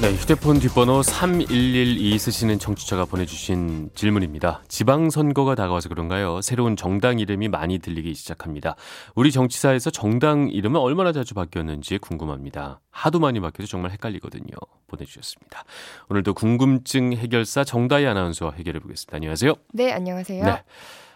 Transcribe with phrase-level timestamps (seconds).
[0.00, 4.62] 네, 휴대폰 뒷번호 3112 쓰시는 청취자가 보내주신 질문입니다.
[4.66, 6.40] 지방선거가 다가와서 그런가요?
[6.40, 8.76] 새로운 정당 이름이 많이 들리기 시작합니다.
[9.14, 12.80] 우리 정치사에서 정당 이름은 얼마나 자주 바뀌었는지 궁금합니다.
[12.90, 14.46] 하도 많이 바뀌어서 정말 헷갈리거든요.
[14.86, 15.64] 보내주셨습니다.
[16.08, 19.16] 오늘도 궁금증 해결사 정다희 아나운서와 해결해 보겠습니다.
[19.16, 19.54] 안녕하세요.
[19.74, 20.44] 네, 안녕하세요.
[20.44, 20.62] 네.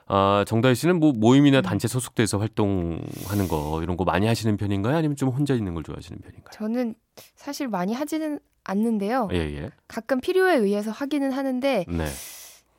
[0.08, 4.94] 아, 정다희 씨는 뭐 모임이나 단체 소속돼서 활동하는 거 이런 거 많이 하시는 편인가요?
[4.94, 6.50] 아니면 좀 혼자 있는 걸 좋아하시는 편인가요?
[6.52, 6.94] 저는
[7.34, 9.28] 사실 많이 하지는 않는데요.
[9.32, 9.70] 예, 예.
[9.88, 12.06] 가끔 필요에 의해서 하기는 하는데 네.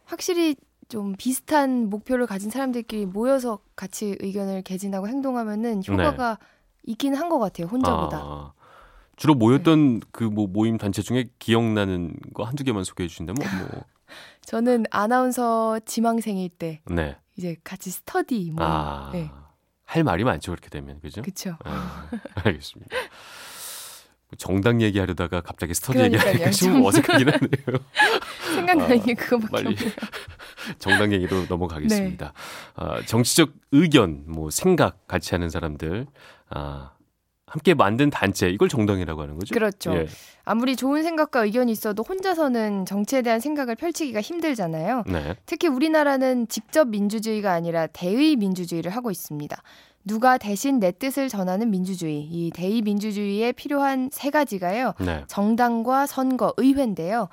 [0.06, 0.56] 확실히
[0.90, 6.38] 좀 비슷한 목표를 가진 사람들끼리 모여서 같이 의견을 개진하고 행동하면은 효과가
[6.84, 7.68] 있긴 한 것 같아요.
[7.68, 8.18] 혼자보다.
[8.18, 8.24] 네.
[8.26, 8.54] 아,
[9.16, 13.84] 주로 모였던 그뭐 모임 단체 중에 기억나는 거 한두 개만 소개해 주신다면 뭐
[14.46, 17.18] 저는 아나운서 지망생일 때 네.
[17.38, 19.10] 이제 같이 스터디 뭐 아.
[19.12, 19.32] 네.
[19.86, 20.52] 할 말이 많죠.
[20.52, 21.00] 그렇게 되면.
[21.00, 21.22] 그죠?
[21.22, 21.58] 그쵸.
[21.64, 22.10] 아,
[22.44, 22.96] 알겠습니다.
[24.38, 26.00] 정당 얘기하려다가 갑자기 스터디.
[26.00, 27.80] 얘기하니까 좀 좀- 어색하긴 하네요.
[28.56, 29.92] 생각나는 아, 게 그거밖에 빨리 없네요.
[30.80, 32.26] 정당 얘기로 넘어가겠습니다.
[32.26, 32.32] 네.
[32.76, 36.08] 아, 정치적 의견, 뭐 생각 같이 하는 사람들,
[36.50, 36.92] 아,
[37.48, 39.54] 함께 만든 단체 이걸 정당이라고 하는 거죠?
[39.54, 39.96] 그렇죠.
[39.96, 40.08] 예.
[40.44, 45.04] 아무리 좋은 생각과 의견이 있어도 혼자서는 정치에 대한 생각을 펼치기가 힘들잖아요.
[45.08, 45.36] 네.
[45.46, 49.56] 특히 우리나라는 직접 민주주의가 아니라 대의 민주주의를 하고 있습니다.
[50.06, 54.94] 누가 대신 내 뜻을 전하는 민주주의, 이 대의 민주주의에 필요한 세 가지가요.
[55.00, 55.24] 네.
[55.28, 57.28] 정당과 선거, 의회인데요.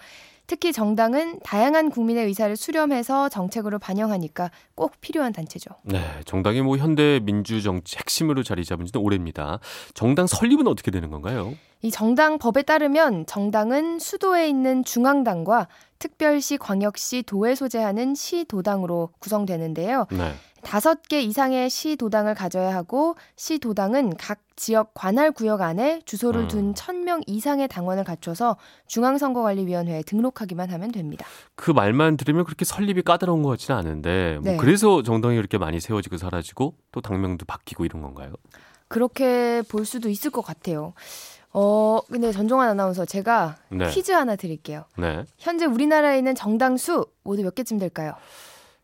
[0.46, 5.70] 특히 정당은 다양한 국민의 의사를 수렴해서 정책으로 반영하니까 꼭 필요한 단체죠.
[5.84, 9.60] 네, 정당이 뭐 현대 민주 정치 핵심으로 자리 잡은 지는 오래입니다.
[9.94, 11.54] 정당 설립은 어떻게 되는 건가요?
[11.80, 15.68] 이 정당 법에 따르면 정당은 수도에 있는 중앙당과
[15.98, 20.06] 특별시, 광역시, 도에 소재하는 시도당으로 구성되는데요.
[20.10, 20.34] 네.
[20.62, 26.42] 다섯 개 이상의 시 도당을 가져야 하고 시 도당은 각 지역 관할 구역 안에 주소를
[26.42, 26.48] 음.
[26.48, 28.56] 둔 1000명 이상의 당원을 갖춰서
[28.86, 31.26] 중앙선거관리위원회에 등록하기만 하면 됩니다.
[31.54, 34.56] 그 말만 들으면 그렇게 설립이 까다로운 것 같지는 않은데 뭐 네.
[34.56, 38.32] 그래서 정당이 그렇게 많이 세워지고 사라지고 또 당명도 바뀌고 이런 건가요?
[38.88, 40.92] 그렇게 볼 수도 있을 것 같아요.
[41.54, 43.88] 어, 근데 전종환 아나운서 제가 네.
[43.90, 44.84] 퀴즈 하나 드릴게요.
[44.96, 45.24] 네.
[45.38, 48.14] 현재 우리나라에 있는 정당 수 모두 몇 개쯤 될까요?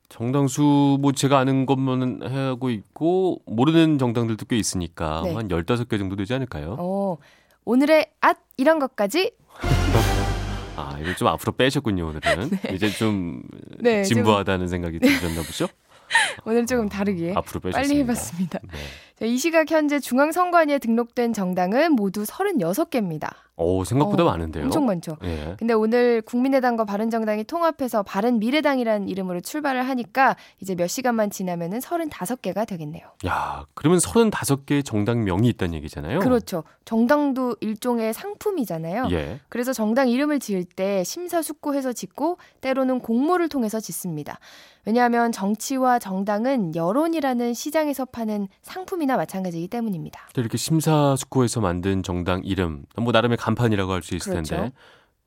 [0.08, 5.34] 정당수 뭐 제가 아는 것만 하고 있고 모르는 정당들도 꽤 있으니까 네.
[5.34, 6.76] 한 15개 정도 되지 않을까요?
[6.78, 7.18] 어,
[7.64, 9.32] 오늘의 앗 이런 것까지
[10.76, 12.50] 아, 이걸 좀 앞으로 빼셨군요, 오늘은.
[12.72, 13.42] 이제 좀
[13.80, 15.66] 네, 진부하다는 생각이 드셨나 보죠?
[16.46, 17.88] 오늘 조금 다르게 앞으로 빼셨습니다.
[17.88, 18.58] 빨리 해봤습니다.
[18.62, 18.78] 네.
[19.18, 23.30] 자, 이 시각 현재 중앙선관위에 등록된 정당은 모두 36개입니다.
[23.56, 24.64] 오, 생각보다 어, 많은데요.
[24.64, 25.16] 엄청 많죠.
[25.24, 25.56] 예.
[25.58, 33.04] 근데 오늘 국민의당과 바른정당이 통합해서 바른미래당이라는 이름으로 출발을 하니까 이제 몇 시간만 지나면은 35개가 되겠네요.
[33.26, 36.20] 야, 그러면 35개의 정당명이 있다는 얘기잖아요.
[36.20, 36.62] 그렇죠.
[36.84, 39.08] 정당도 일종의 상품이잖아요.
[39.10, 39.40] 예.
[39.48, 44.38] 그래서 정당 이름을 지을 때 심사숙고해서 짓고 때로는 공모를 통해서 짓습니다.
[44.86, 50.28] 왜냐하면 정치와 정당은 여론이라는 시장에서 파는 상품 이나 마찬가지이기 때문입니다.
[50.36, 54.54] 이렇게 심사숙고해서 만든 정당 이름, 뭐 나름의 간판이라고 할 수 있을 그렇죠.
[54.54, 54.72] 텐데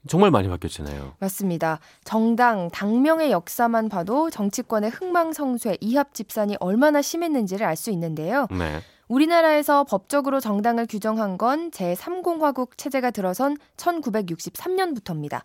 [0.08, 1.14] 정말 많이 바뀌었잖아요.
[1.20, 1.80] 맞습니다.
[2.04, 8.46] 정당, 당명의 역사만 봐도 정치권의 흥망성쇠, 이합집산이 얼마나 심했는지를 알 수 있는데요.
[8.52, 8.82] 네.
[9.08, 15.42] 우리나라에서 법적으로 정당을 규정한 건 제3공화국 체제가 들어선 1963년부터입니다.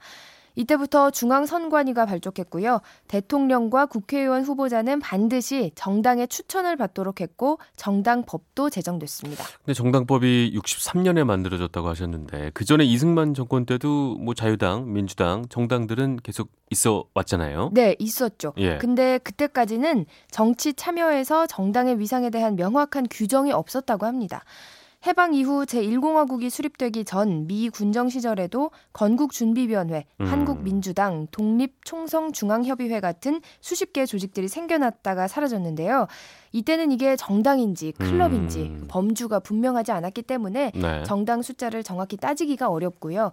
[0.56, 2.80] 이때부터 중앙선관위가 발족했고요.
[3.08, 9.44] 대통령과 국회의원 후보자는 반드시 정당의 추천을 받도록 했고 정당법도 제정됐습니다.
[9.58, 16.50] 근데 정당법이 63년에 만들어졌다고 하셨는데 그 전에 이승만 정권 때도 뭐 자유당, 민주당, 정당들은 계속
[16.70, 17.70] 있어 왔잖아요.
[17.72, 18.52] 네, 있었죠.
[18.56, 18.78] 예.
[18.78, 24.42] 근데 그때까지는 정치 참여에서 정당의 위상에 대한 명확한 규정이 없었다고 합니다.
[25.04, 30.26] 해방 이후 제1공화국이 수립되기 전 미 군정 시절에도 건국준비위원회, 음.
[30.26, 36.06] 한국민주당, 독립총성중앙협의회 같은 수십 개의 조직들이 생겨났다가 사라졌는데요.
[36.52, 38.84] 이때는 이게 정당인지 클럽인지 음.
[38.88, 41.04] 범주가 분명하지 않았기 때문에 네.
[41.04, 43.32] 정당 숫자를 정확히 따지기가 어렵고요.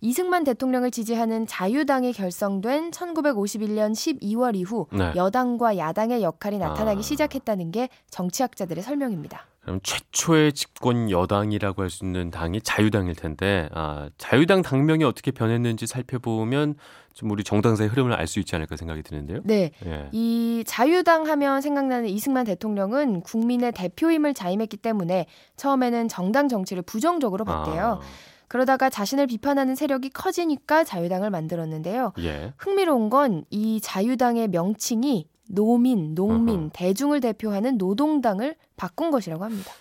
[0.00, 5.12] 이승만 대통령을 지지하는 자유당이 결성된 1951년 12월 이후 네.
[5.14, 7.02] 여당과 야당의 역할이 나타나기 아.
[7.02, 9.49] 시작했다는 게 정치학자들의 설명입니다.
[9.70, 15.86] 그럼 최초의 집권 여당이라고 할 수 있는 당이 자유당일 텐데 아, 자유당 당명이 어떻게 변했는지
[15.86, 16.74] 살펴보면
[17.14, 19.40] 좀 우리 정당사의 흐름을 알 수 있지 않을까 생각이 드는데요.
[19.44, 19.70] 네.
[19.84, 20.08] 예.
[20.12, 25.26] 이 자유당 하면 생각나는 이승만 대통령은 국민의 대표임을 자임했기 때문에
[25.56, 28.00] 처음에는 정당 정치를 부정적으로 봤대요.
[28.00, 28.00] 아,
[28.48, 32.12] 그러다가 자신을 비판하는 세력이 커지니까 자유당을 만들었는데요.
[32.18, 32.52] 예.
[32.56, 36.70] 흥미로운 건 이 자유당의 명칭이 노민, 농민, 어허.
[36.72, 39.72] 대중을 대표하는 노동당을 바꾼 것이라고 합니다.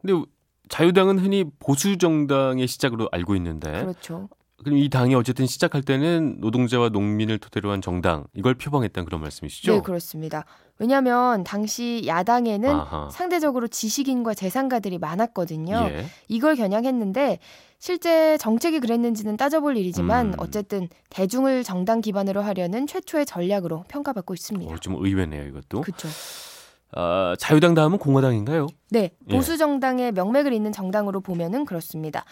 [0.00, 0.22] 근데
[0.68, 4.28] 자유당은 흔히 보수 정당의 시작으로 알고 있는데 그렇죠.
[4.64, 9.72] 그럼 이 당이 어쨌든 시작할 때는 노동자와 농민을 토대로 한 정당 이걸 표방했다는 그런 말씀이시죠?
[9.72, 10.46] 네, 그렇습니다.
[10.78, 13.08] 왜냐하면 당시 야당에는 아하.
[13.10, 15.88] 상대적으로 지식인과 재산가들이 많았거든요.
[15.90, 16.06] 예.
[16.28, 17.38] 이걸 겨냥했는데
[17.78, 20.34] 실제 정책이 그랬는지는 따져볼 일이지만 음.
[20.38, 24.74] 어쨌든 대중을 정당 기반으로 하려는 최초의 전략으로 평가받고 있습니다.
[24.74, 25.82] 어, 좀 의외네요, 이것도.
[25.82, 26.08] 그렇죠.
[26.92, 28.68] 아, 자유당 다음은 공화당인가요?
[28.90, 29.34] 네, 예.
[29.34, 32.24] 보수 정당의 명맥을 잇는 정당으로 보면은 그렇습니다.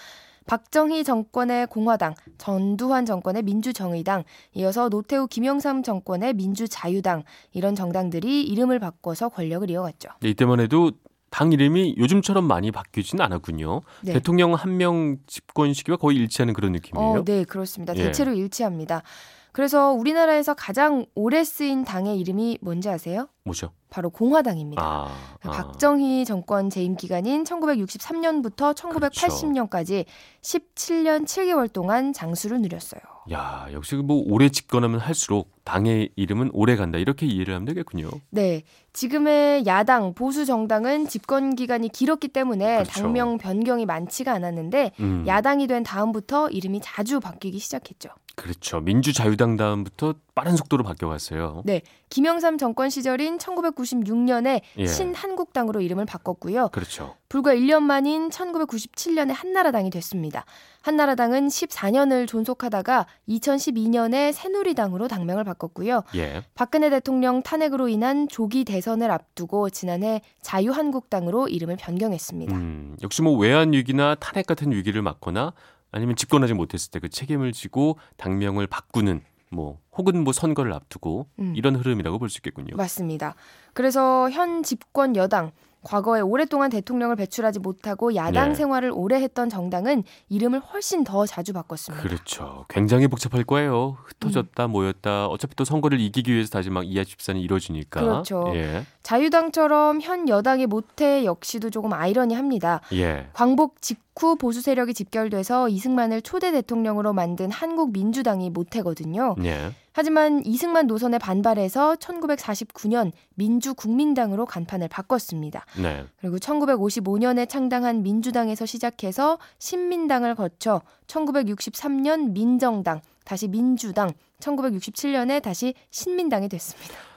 [0.46, 4.24] 박정희 정권의 공화당, 전두환 정권의 민주정의당,
[4.54, 7.22] 이어서 노태우 김영삼 정권의 민주자유당
[7.52, 10.10] 이런 정당들이 이름을 바꿔서 권력을 이어갔죠.
[10.20, 10.92] 네, 이때만 해도
[11.30, 13.80] 당 이름이 요즘처럼 많이 바뀌진 않았군요.
[14.02, 14.12] 네.
[14.12, 17.08] 대통령 한 명 집권 시기와 거의 일치하는 그런 느낌이에요.
[17.20, 17.94] 어, 네, 그렇습니다.
[17.96, 18.04] 예.
[18.04, 19.02] 대체로 일치합니다.
[19.52, 23.28] 그래서 우리나라에서 가장 오래 쓰인 당의 이름이 뭔지 아세요?
[23.44, 23.72] 뭐죠?
[23.90, 24.82] 바로 공화당입니다.
[24.82, 25.50] 아, 아.
[25.50, 29.26] 박정희 정권 재임 기간인 1963년부터 그렇죠.
[29.26, 30.06] 1980년까지
[30.40, 33.02] 17년 7개월 동안 장수를 누렸어요.
[33.30, 36.98] 야, 역시 뭐 오래 집권하면 할수록 당의 이름은 오래 간다.
[36.98, 38.08] 이렇게 이해를 하면 되겠군요.
[38.30, 38.62] 네.
[38.94, 42.90] 지금의 야당, 보수 정당은 집권 기간이 길었기 때문에 그렇죠.
[42.90, 48.08] 당명 변경이 많지가 않았는데 음, 야당이 된 다음부터 이름이 자주 바뀌기 시작했죠.
[48.42, 48.80] 그렇죠.
[48.80, 51.62] 민주자유당 다음부터 빠른 속도로 바뀌어갔어요.
[51.64, 51.82] 네.
[52.08, 54.86] 김영삼 정권 시절인 1996년에 예.
[54.86, 56.70] 신한국당으로 이름을 바꿨고요.
[56.72, 57.14] 그렇죠.
[57.28, 60.44] 불과 1년 만인 1997년에 한나라당이 됐습니다.
[60.80, 66.02] 한나라당은 14년을 존속하다가 2012년에 새누리당으로 당명을 바꿨고요.
[66.16, 66.42] 예.
[66.54, 72.56] 박근혜 대통령 탄핵으로 인한 조기 대선을 앞두고 지난해 자유한국당으로 이름을 변경했습니다.
[72.56, 75.52] 음, 역시 뭐 외환 위기나 탄핵 같은 위기를 맞거나
[75.92, 81.52] 아니면 집권하지 못했을 때 그 책임을 지고 당명을 바꾸는 뭐 혹은 뭐 선거를 앞두고 음.
[81.56, 82.76] 이런 흐름이라고 볼 수 있겠군요.
[82.76, 83.34] 맞습니다.
[83.74, 85.50] 그래서 현 집권 여당
[85.84, 88.54] 과거에 오랫동안 대통령을 배출하지 못하고 야당 네.
[88.54, 92.04] 생활을 오래 했던 정당은 이름을 훨씬 더 자주 바꿨습니다.
[92.06, 92.66] 그렇죠.
[92.68, 93.98] 굉장히 복잡할 거예요.
[94.04, 95.26] 흩어졌다 모였다.
[95.26, 98.00] 어차피 또 선거를 이기기 위해서 다시 막 이하 집산이 이루어지니까.
[98.00, 98.52] 그렇죠.
[98.54, 98.86] 예.
[99.02, 102.80] 자유당처럼 현 여당의 모태 역시도 조금 아이러니합니다.
[102.92, 103.28] 예.
[103.32, 109.36] 광복 직후 보수 세력이 집결돼서 이승만을 초대 대통령으로 만든 한국 민주당이 모태거든요.
[109.44, 109.72] 예.
[109.94, 115.64] 하지만 이승만 노선에 반발해서 1949년 민주국민당으로 간판을 바꿨습니다.
[115.80, 116.04] 네.
[116.20, 127.11] 그리고 1955년에 창당한 민주당에서 시작해서 신민당을 거쳐 1963년 민정당, 다시 민주당, 1967년에 다시 신민당이 됐습니다.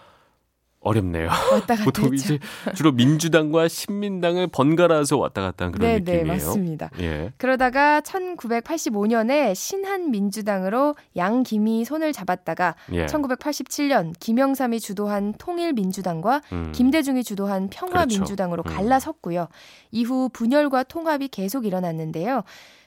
[0.85, 1.27] 어렵네요.
[1.51, 2.13] 왔다 갔다 보통.
[2.13, 2.39] 이제
[2.75, 6.23] 주로 민주당과 신민당을 번갈아서 왔다 갔다 한 그런 네, 느낌이에요.
[6.23, 6.89] 네, 맞습니다.
[6.99, 7.33] 예.
[7.37, 13.07] 그러다가 1985년에 신한민주당으로 양김이 손을 잡았다가 예.
[13.07, 16.71] 1987년 김영삼이 주도한 통일민주당과 음.
[16.73, 18.75] 김대중이 주도한 평화민주당으로 그렇죠.
[18.75, 18.87] 음.
[18.87, 19.47] 갈라섰고요.
[19.91, 22.43] 이후 분열과 통합이 계속 일어났는데요.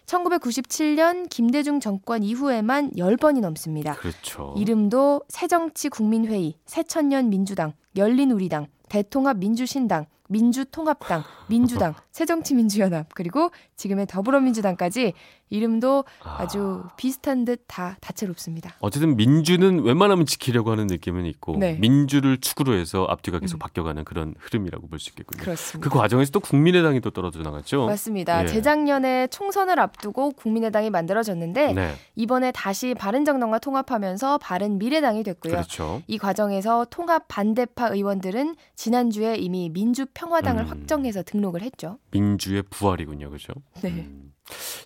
[0.08, 3.94] 1997년 김대중 정권 이후에만 10번이 넘습니다.
[3.94, 4.54] 그렇죠.
[4.56, 15.14] 이름도 새정치국민회의, 새천년 민주당, 열린우리당, 대통합민주신당, 민주통합당, 민주당, 새정치민주연합, 그리고 지금의 더불어민주당까지
[15.50, 16.36] 이름도 아.
[16.42, 18.74] 아주 비슷한 듯 다 다채롭습니다.
[18.80, 21.78] 어쨌든 민주는 웬만하면 지키려고 하는 느낌은 있고 네.
[21.80, 23.58] 민주를 축으로 해서 앞뒤가 계속 음.
[23.60, 25.42] 바뀌어가는 그런 흐름이라고 볼 수 있겠군요.
[25.42, 25.88] 그렇습니다.
[25.88, 27.86] 그 과정에서 또 국민의당이 또 떨어져 나갔죠.
[27.86, 28.42] 맞습니다.
[28.42, 28.46] 예.
[28.46, 35.52] 재작년에 총선을 앞두고 국민의당이 만들어졌는데 네, 이번에 다시 바른정당과 통합하면서 바른미래당이 됐고요.
[35.52, 36.02] 그렇죠.
[36.08, 40.68] 이 과정에서 통합 반대파 의원들은 지난주에 이미 민주 평화당을 음.
[40.68, 41.98] 확정해서 등록을 했죠.
[42.10, 43.52] 민주의 부활이군요, 그렇죠.
[43.82, 43.90] 네.
[43.90, 44.32] 음.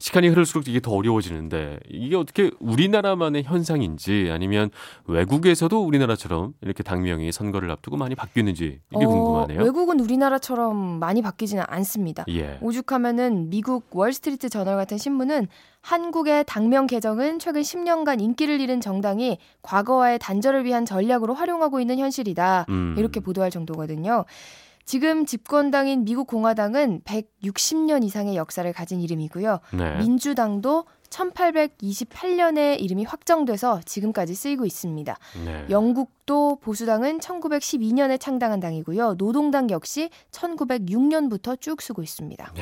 [0.00, 4.70] 시간이 흐를수록 이게 더 어려워지는데 이게 어떻게 우리나라만의 현상인지 아니면
[5.06, 9.62] 외국에서도 우리나라처럼 이렇게 당명이 선거를 앞두고 많이 바뀌는지 이게 어, 궁금하네요.
[9.62, 12.24] 외국은 우리나라처럼 많이 바뀌지는 않습니다.
[12.28, 12.58] 예.
[12.60, 15.46] 오죽하면은 미국 월스트리트 저널 같은 신문은
[15.80, 22.66] 한국의 당명 개정은 최근 10년간 인기를 잃은 정당이 과거와의 단절을 위한 전략으로 활용하고 있는 현실이다.
[22.68, 22.96] 음.
[22.98, 24.24] 이렇게 보도할 정도거든요.
[24.84, 29.60] 지금 집권당인 미국 공화당은 160년 이상의 역사를 가진 이름이고요.
[29.74, 29.98] 네.
[29.98, 35.16] 민주당도 1828년에 이름이 확정돼서 지금까지 쓰이고 있습니다.
[35.44, 35.66] 네.
[35.68, 39.16] 영국도 보수당은 1912년에 창당한 당이고요.
[39.16, 42.52] 노동당 역시 1906년부터 쭉 쓰고 있습니다.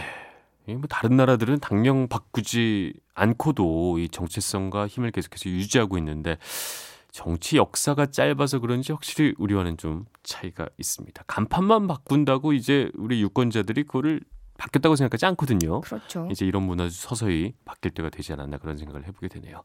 [0.67, 6.37] 이뭐 다른 나라들은 당명 바꾸지 않고도 이 정체성과 힘을 계속해서 유지하고 있는데
[7.13, 11.25] 정치 역사가 짧아서 그런지 확실히 우리와는 좀 차이가 있습니다.
[11.27, 14.21] 간판만 바꾼다고 이제 우리 유권자들이 그거를
[14.59, 15.81] 바뀌었다고 생각하지 않거든요.
[15.81, 16.29] 그렇죠.
[16.31, 19.63] 이제 이런 문화도 서서히 바뀔 때가 되지 않았나 그런 생각을 해보게 되네요.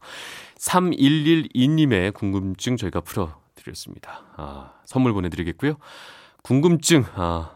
[0.58, 4.24] 3112님의 궁금증 저희가 풀어드렸습니다.
[4.38, 5.76] 아, 선물 보내드리겠고요.
[6.44, 7.55] 궁금증, 아,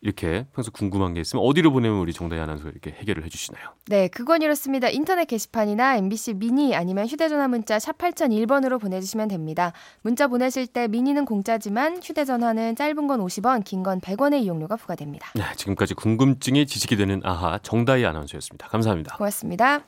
[0.00, 3.64] 이렇게 평소 궁금한 게 있으면 어디로 보내면 우리 정다희 아나운서 이렇게 해결을 해주시나요?
[3.88, 4.88] 네, 그건 이렇습니다.
[4.88, 9.72] 인터넷 게시판이나 MBC 미니 아니면 휴대전화 문자 샵 8001번으로 보내주시면 됩니다.
[10.02, 15.30] 문자 보내실 때 미니는 공짜지만 휴대전화는 짧은 건 50원, 긴 건 100원의 이용료가 부과됩니다.
[15.34, 18.68] 네, 지금까지 궁금증이 지식이 되는 아하 정다희 아나운서였습니다.
[18.68, 19.16] 감사합니다.
[19.16, 19.80] 고맙습니다.